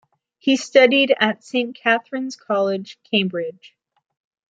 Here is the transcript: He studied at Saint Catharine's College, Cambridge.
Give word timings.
He 0.39 0.55
studied 0.55 1.13
at 1.19 1.43
Saint 1.43 1.75
Catharine's 1.75 2.35
College, 2.35 2.97
Cambridge. 3.11 3.75